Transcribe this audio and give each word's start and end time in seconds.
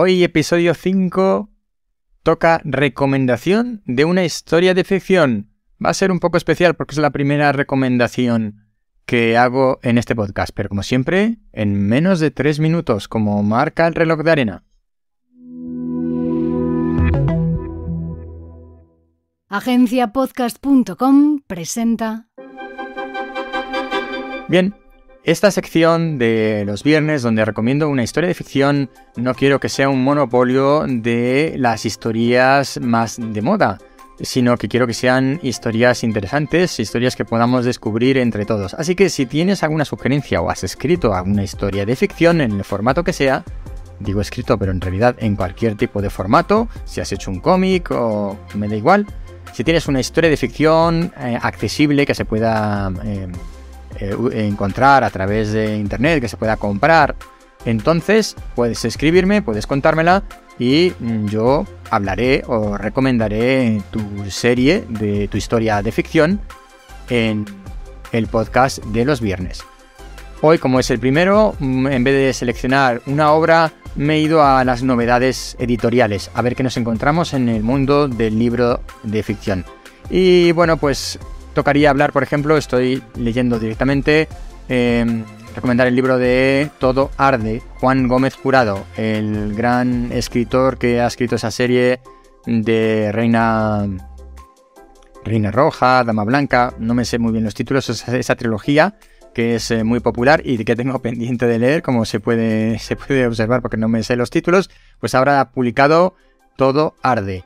Hoy 0.00 0.22
episodio 0.22 0.74
5 0.74 1.50
toca 2.22 2.60
recomendación 2.62 3.82
de 3.84 4.04
una 4.04 4.24
historia 4.24 4.72
de 4.72 4.84
ficción. 4.84 5.50
Va 5.84 5.90
a 5.90 5.94
ser 5.94 6.12
un 6.12 6.20
poco 6.20 6.36
especial 6.36 6.76
porque 6.76 6.92
es 6.92 6.98
la 6.98 7.10
primera 7.10 7.50
recomendación 7.50 8.68
que 9.06 9.36
hago 9.36 9.80
en 9.82 9.98
este 9.98 10.14
podcast, 10.14 10.52
pero 10.54 10.68
como 10.68 10.84
siempre, 10.84 11.38
en 11.52 11.88
menos 11.88 12.20
de 12.20 12.30
3 12.30 12.60
minutos, 12.60 13.08
como 13.08 13.42
marca 13.42 13.88
el 13.88 13.96
reloj 13.96 14.22
de 14.22 14.30
arena. 14.30 14.64
Agenciapodcast.com 19.48 21.40
presenta. 21.44 22.28
Bien, 24.48 24.76
esta 25.30 25.50
sección 25.50 26.16
de 26.16 26.64
los 26.66 26.82
viernes 26.82 27.20
donde 27.20 27.44
recomiendo 27.44 27.90
una 27.90 28.02
historia 28.02 28.28
de 28.28 28.34
ficción 28.34 28.88
no 29.14 29.34
quiero 29.34 29.60
que 29.60 29.68
sea 29.68 29.90
un 29.90 30.02
monopolio 30.02 30.86
de 30.88 31.54
las 31.58 31.84
historias 31.84 32.80
más 32.80 33.18
de 33.20 33.42
moda, 33.42 33.76
sino 34.22 34.56
que 34.56 34.68
quiero 34.68 34.86
que 34.86 34.94
sean 34.94 35.38
historias 35.42 36.02
interesantes, 36.02 36.80
historias 36.80 37.14
que 37.14 37.26
podamos 37.26 37.66
descubrir 37.66 38.16
entre 38.16 38.46
todos. 38.46 38.72
Así 38.72 38.94
que 38.94 39.10
si 39.10 39.26
tienes 39.26 39.62
alguna 39.62 39.84
sugerencia 39.84 40.40
o 40.40 40.48
has 40.48 40.64
escrito 40.64 41.12
alguna 41.12 41.44
historia 41.44 41.84
de 41.84 41.94
ficción 41.94 42.40
en 42.40 42.52
el 42.52 42.64
formato 42.64 43.04
que 43.04 43.12
sea, 43.12 43.44
digo 44.00 44.22
escrito 44.22 44.56
pero 44.56 44.72
en 44.72 44.80
realidad 44.80 45.14
en 45.18 45.36
cualquier 45.36 45.74
tipo 45.74 46.00
de 46.00 46.08
formato, 46.08 46.68
si 46.86 47.02
has 47.02 47.12
hecho 47.12 47.30
un 47.30 47.40
cómic 47.40 47.90
o 47.90 48.38
me 48.54 48.66
da 48.66 48.76
igual, 48.76 49.04
si 49.52 49.62
tienes 49.62 49.88
una 49.88 50.00
historia 50.00 50.30
de 50.30 50.38
ficción 50.38 51.12
eh, 51.20 51.38
accesible 51.38 52.06
que 52.06 52.14
se 52.14 52.24
pueda... 52.24 52.90
Eh, 53.04 53.28
eh, 54.00 54.16
encontrar 54.46 55.04
a 55.04 55.10
través 55.10 55.52
de 55.52 55.76
internet, 55.76 56.20
que 56.20 56.28
se 56.28 56.36
pueda 56.36 56.56
comprar, 56.56 57.16
entonces 57.64 58.36
puedes 58.54 58.84
escribirme, 58.84 59.42
puedes 59.42 59.66
contármela 59.66 60.22
y 60.58 60.92
mm, 60.98 61.26
yo 61.26 61.66
hablaré 61.90 62.42
o 62.46 62.76
recomendaré 62.76 63.82
tu 63.90 64.00
serie 64.30 64.84
de 64.88 65.28
tu 65.28 65.36
historia 65.36 65.82
de 65.82 65.92
ficción 65.92 66.40
en 67.08 67.44
el 68.12 68.26
podcast 68.26 68.82
de 68.86 69.04
los 69.04 69.20
viernes. 69.20 69.62
Hoy, 70.40 70.58
como 70.58 70.78
es 70.78 70.90
el 70.90 71.00
primero, 71.00 71.54
mm, 71.58 71.88
en 71.88 72.04
vez 72.04 72.14
de 72.14 72.32
seleccionar 72.32 73.02
una 73.06 73.32
obra, 73.32 73.72
me 73.96 74.14
he 74.14 74.20
ido 74.20 74.42
a 74.42 74.64
las 74.64 74.82
novedades 74.82 75.56
editoriales, 75.58 76.30
a 76.34 76.42
ver 76.42 76.54
qué 76.54 76.62
nos 76.62 76.76
encontramos 76.76 77.34
en 77.34 77.48
el 77.48 77.62
mundo 77.62 78.06
del 78.06 78.38
libro 78.38 78.80
de 79.02 79.22
ficción. 79.22 79.64
Y 80.10 80.52
bueno, 80.52 80.76
pues 80.76 81.18
tocaría 81.58 81.90
hablar, 81.90 82.12
por 82.12 82.22
ejemplo, 82.22 82.56
estoy 82.56 83.02
leyendo 83.16 83.58
directamente, 83.58 84.28
em, 84.68 85.24
recomendar 85.56 85.88
el 85.88 85.96
libro 85.96 86.16
de 86.16 86.70
Todo 86.78 87.10
Arde, 87.16 87.62
Juan 87.80 88.06
Gómez 88.06 88.36
Jurado, 88.36 88.86
el 88.96 89.56
gran 89.56 90.12
escritor 90.12 90.78
que 90.78 91.00
ha 91.00 91.08
escrito 91.08 91.34
esa 91.34 91.50
serie 91.50 91.98
de 92.46 93.10
Reina, 93.10 93.88
Reina 95.24 95.50
Roja, 95.50 96.04
Dama 96.04 96.22
Blanca, 96.22 96.74
no 96.78 96.94
me 96.94 97.04
sé 97.04 97.18
muy 97.18 97.32
bien 97.32 97.42
los 97.42 97.54
títulos, 97.54 97.88
esa, 97.88 98.16
esa 98.16 98.36
trilogía 98.36 98.94
que 99.34 99.56
es 99.56 99.72
eh, 99.72 99.82
muy 99.82 99.98
popular 99.98 100.42
y 100.44 100.64
que 100.64 100.76
tengo 100.76 100.96
pendiente 101.02 101.46
de 101.46 101.58
leer, 101.58 101.82
como 101.82 102.04
se 102.04 102.20
puede, 102.20 102.78
se 102.78 102.94
puede 102.94 103.26
observar 103.26 103.62
porque 103.62 103.76
no 103.76 103.88
me 103.88 104.04
sé 104.04 104.14
los 104.14 104.30
títulos, 104.30 104.70
pues 105.00 105.16
ahora 105.16 105.40
ha 105.40 105.50
publicado 105.50 106.14
Todo 106.56 106.94
Arde 107.02 107.44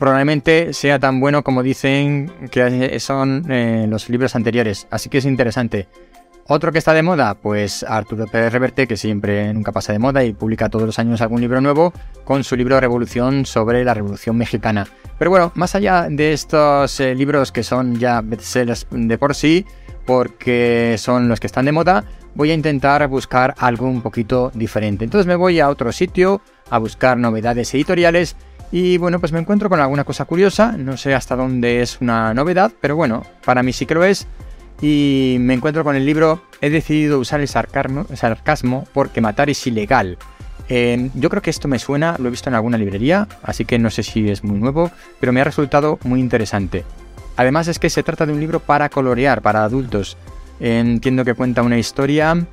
probablemente 0.00 0.72
sea 0.72 0.98
tan 0.98 1.20
bueno 1.20 1.44
como 1.44 1.62
dicen 1.62 2.32
que 2.50 2.98
son 2.98 3.44
eh, 3.50 3.86
los 3.88 4.08
libros 4.08 4.34
anteriores, 4.34 4.88
así 4.90 5.10
que 5.10 5.18
es 5.18 5.26
interesante. 5.26 5.86
Otro 6.48 6.72
que 6.72 6.78
está 6.78 6.94
de 6.94 7.02
moda, 7.02 7.34
pues 7.34 7.84
Arturo 7.84 8.26
Pérez 8.26 8.52
Reverte, 8.52 8.88
que 8.88 8.96
siempre 8.96 9.54
nunca 9.54 9.70
pasa 9.70 9.92
de 9.92 10.00
moda 10.00 10.24
y 10.24 10.32
publica 10.32 10.68
todos 10.68 10.86
los 10.86 10.98
años 10.98 11.20
algún 11.20 11.40
libro 11.40 11.60
nuevo, 11.60 11.92
con 12.24 12.42
su 12.42 12.56
libro 12.56 12.80
Revolución 12.80 13.46
sobre 13.46 13.84
la 13.84 13.94
Revolución 13.94 14.36
Mexicana. 14.36 14.88
Pero 15.16 15.30
bueno, 15.30 15.52
más 15.54 15.76
allá 15.76 16.08
de 16.10 16.32
estos 16.32 16.98
eh, 16.98 17.14
libros 17.14 17.52
que 17.52 17.62
son 17.62 18.00
ya 18.00 18.20
bestsellers 18.20 18.86
de 18.90 19.18
por 19.18 19.36
sí, 19.36 19.64
porque 20.06 20.96
son 20.98 21.28
los 21.28 21.38
que 21.38 21.46
están 21.46 21.66
de 21.66 21.72
moda, 21.72 22.04
voy 22.34 22.50
a 22.50 22.54
intentar 22.54 23.06
buscar 23.06 23.54
algo 23.58 23.86
un 23.86 24.02
poquito 24.02 24.50
diferente. 24.54 25.04
Entonces 25.04 25.26
me 25.26 25.36
voy 25.36 25.60
a 25.60 25.68
otro 25.68 25.92
sitio 25.92 26.40
a 26.70 26.78
buscar 26.78 27.16
novedades 27.18 27.72
editoriales 27.74 28.34
y 28.72 28.98
bueno, 28.98 29.18
pues 29.18 29.32
me 29.32 29.40
encuentro 29.40 29.68
con 29.68 29.80
alguna 29.80 30.04
cosa 30.04 30.24
curiosa, 30.24 30.72
no 30.76 30.96
sé 30.96 31.14
hasta 31.14 31.36
dónde 31.36 31.82
es 31.82 32.00
una 32.00 32.32
novedad, 32.34 32.72
pero 32.80 32.94
bueno, 32.96 33.24
para 33.44 33.62
mí 33.62 33.72
sí 33.72 33.86
que 33.86 33.94
lo 33.94 34.04
es. 34.04 34.26
Y 34.80 35.36
me 35.40 35.54
encuentro 35.54 35.84
con 35.84 35.96
el 35.96 36.06
libro 36.06 36.42
He 36.62 36.70
decidido 36.70 37.18
usar 37.18 37.40
el 37.40 37.48
sarcasmo, 37.48 38.86
porque 38.92 39.20
matar 39.20 39.50
es 39.50 39.66
ilegal. 39.66 40.18
Em, 40.68 41.10
yo 41.14 41.30
creo 41.30 41.42
que 41.42 41.50
esto 41.50 41.68
me 41.68 41.78
suena, 41.78 42.16
lo 42.18 42.28
he 42.28 42.30
visto 42.30 42.48
en 42.48 42.54
alguna 42.54 42.78
librería, 42.78 43.26
así 43.42 43.64
que 43.64 43.78
no 43.78 43.90
sé 43.90 44.02
si 44.02 44.28
es 44.30 44.44
muy 44.44 44.58
nuevo, 44.58 44.90
pero 45.18 45.32
me 45.32 45.40
ha 45.40 45.44
resultado 45.44 45.98
muy 46.04 46.20
interesante. 46.20 46.84
Además 47.36 47.66
es 47.68 47.78
que 47.78 47.90
se 47.90 48.02
trata 48.02 48.26
de 48.26 48.32
un 48.32 48.40
libro 48.40 48.60
para 48.60 48.88
colorear, 48.88 49.42
para 49.42 49.64
adultos. 49.64 50.16
entiendo 50.60 51.24
que 51.24 51.34
cuenta 51.34 51.62
una 51.62 51.78
historia 51.78 52.46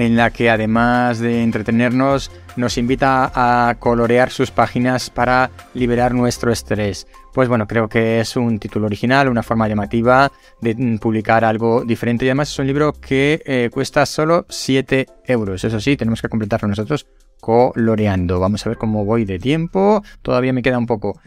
en 0.00 0.16
la 0.16 0.30
que 0.30 0.48
además 0.48 1.18
de 1.18 1.42
entretenernos 1.42 2.30
nos 2.56 2.78
invita 2.78 3.30
a 3.34 3.74
colorear 3.78 4.30
sus 4.30 4.50
páginas 4.50 5.10
para 5.10 5.50
liberar 5.74 6.14
nuestro 6.14 6.50
estrés. 6.50 7.06
Pues 7.34 7.48
bueno, 7.48 7.66
creo 7.66 7.88
que 7.88 8.20
es 8.20 8.34
un 8.36 8.58
título 8.58 8.86
original, 8.86 9.28
una 9.28 9.42
forma 9.42 9.68
llamativa 9.68 10.32
de 10.60 10.98
publicar 11.00 11.44
algo 11.44 11.84
diferente 11.84 12.24
y 12.24 12.28
además 12.28 12.50
es 12.50 12.58
un 12.58 12.66
libro 12.66 12.92
que 12.92 13.42
eh, 13.44 13.70
cuesta 13.72 14.06
solo 14.06 14.46
7 14.48 15.06
euros. 15.26 15.64
Eso 15.64 15.78
sí, 15.80 15.96
tenemos 15.96 16.22
que 16.22 16.28
completarlo 16.28 16.68
nosotros 16.68 17.06
coloreando. 17.40 18.40
Vamos 18.40 18.64
a 18.66 18.70
ver 18.70 18.78
cómo 18.78 19.04
voy 19.04 19.24
de 19.24 19.38
tiempo. 19.38 20.02
Todavía 20.22 20.52
me 20.52 20.62
queda 20.62 20.78
un 20.78 20.86
poco. 20.86 21.20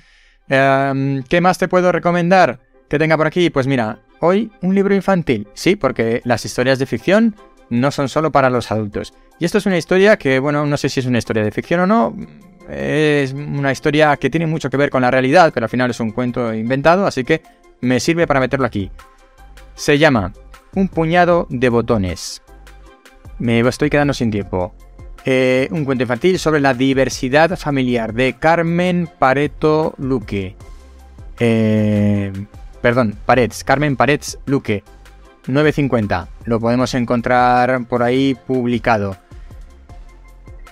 Em, 0.49 1.23
¿Qué 1.23 1.41
más 1.41 1.57
te 1.57 1.67
puedo 1.67 1.91
recomendar 1.91 2.59
que 2.89 2.99
tenga 2.99 3.17
por 3.17 3.27
aquí? 3.27 3.49
Pues 3.49 3.67
mira, 3.67 3.99
hoy 4.19 4.51
un 4.61 4.75
libro 4.75 4.95
infantil. 4.95 5.47
Sí, 5.53 5.75
porque 5.75 6.21
las 6.25 6.43
historias 6.43 6.79
de 6.79 6.85
ficción 6.85 7.35
no 7.69 7.91
son 7.91 8.09
solo 8.09 8.31
para 8.31 8.49
los 8.49 8.71
adultos. 8.71 9.13
Y 9.39 9.45
esto 9.45 9.57
es 9.57 9.65
una 9.65 9.77
historia 9.77 10.17
que, 10.17 10.39
bueno, 10.39 10.65
no 10.65 10.77
sé 10.77 10.89
si 10.89 10.99
es 10.99 11.05
una 11.05 11.17
historia 11.17 11.43
de 11.43 11.51
ficción 11.51 11.81
o 11.81 11.87
no. 11.87 12.15
Es 12.69 13.33
una 13.33 13.71
historia 13.71 14.15
que 14.17 14.29
tiene 14.29 14.47
mucho 14.47 14.69
que 14.69 14.77
ver 14.77 14.89
con 14.89 15.01
la 15.01 15.11
realidad, 15.11 15.51
pero 15.53 15.65
al 15.65 15.69
final 15.69 15.89
es 15.89 15.99
un 15.99 16.11
cuento 16.11 16.53
inventado, 16.53 17.05
así 17.05 17.23
que 17.23 17.41
me 17.81 17.99
sirve 17.99 18.27
para 18.27 18.39
meterlo 18.39 18.65
aquí. 18.65 18.89
Se 19.75 19.97
llama 19.97 20.33
Un 20.75 20.87
puñado 20.87 21.47
de 21.49 21.69
botones. 21.69 22.41
Me 23.39 23.59
estoy 23.59 23.89
quedando 23.89 24.13
sin 24.13 24.31
tiempo. 24.31 24.73
Eh, 25.25 25.67
un 25.71 25.85
cuento 25.85 26.03
infantil 26.03 26.37
sobre 26.37 26.59
la 26.59 26.73
diversidad 26.73 27.57
familiar 27.57 28.13
de 28.13 28.33
Carmen 28.33 29.09
Pareto 29.19 29.93
Luque. 29.97 30.55
Eh, 31.39 32.31
perdón, 32.81 33.15
Parets, 33.25 33.63
Carmen 33.63 33.95
Parets 33.95 34.37
Luque. 34.45 34.83
9.50. 35.47 36.27
Lo 36.45 36.59
podemos 36.59 36.93
encontrar 36.93 37.85
por 37.85 38.03
ahí 38.03 38.35
publicado. 38.47 39.17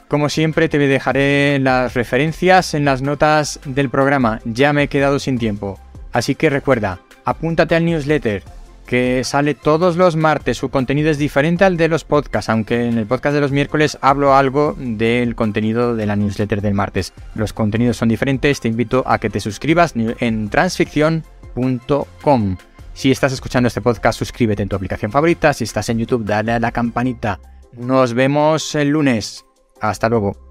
Como 0.08 0.30
siempre 0.30 0.68
te 0.68 0.78
dejaré 0.78 1.58
las 1.60 1.94
referencias 1.94 2.74
en 2.74 2.84
las 2.84 3.02
notas 3.02 3.60
del 3.66 3.90
programa. 3.90 4.42
Ya 4.44 4.74
me 4.74 4.84
he 4.84 4.88
quedado 4.88 5.20
sin 5.20 5.38
tiempo. 5.38 5.80
Así 6.12 6.36
que 6.36 6.50
recuerda, 6.50 7.00
apúntate 7.24 7.76
al 7.76 7.86
newsletter 7.86 8.44
que 8.86 9.24
sale 9.24 9.56
todos 9.56 9.96
los 9.96 10.18
martes. 10.18 10.58
Su 10.58 10.68
contenido 10.68 11.10
es 11.10 11.18
diferente 11.18 11.64
al 11.64 11.78
de 11.78 11.88
los 11.88 12.04
podcasts, 12.04 12.50
aunque 12.50 12.88
en 12.88 12.98
el 12.98 13.06
podcast 13.06 13.34
de 13.34 13.40
los 13.40 13.54
miércoles 13.54 13.98
hablo 14.02 14.36
algo 14.36 14.76
del 14.78 15.36
contenido 15.36 15.96
de 15.96 16.06
la 16.06 16.18
newsletter 16.18 16.62
del 16.62 16.74
martes. 16.74 17.14
Los 17.34 17.54
contenidos 17.54 17.96
son 17.96 18.10
diferentes, 18.10 18.60
te 18.60 18.68
invito 18.68 19.06
a 19.08 19.18
que 19.18 19.30
te 19.30 19.40
suscribas 19.40 19.94
en 19.96 20.50
transficción.com. 20.50 22.58
Si 22.94 23.12
estás 23.12 23.34
escuchando 23.34 23.68
este 23.68 23.82
podcast, 23.82 24.20
suscríbete 24.20 24.64
en 24.64 24.70
tu 24.70 24.76
aplicación 24.76 25.12
favorita. 25.12 25.54
Si 25.54 25.64
estás 25.64 25.90
en 25.90 26.00
YouTube, 26.00 26.26
dale 26.26 26.52
a 26.52 26.60
la 26.60 26.72
campanita. 26.72 27.40
Nos 27.74 28.14
vemos 28.14 28.76
el 28.76 28.90
lunes. 28.90 29.46
Hasta 29.80 30.10
luego. 30.10 30.51